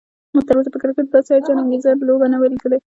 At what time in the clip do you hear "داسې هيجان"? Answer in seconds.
1.15-1.57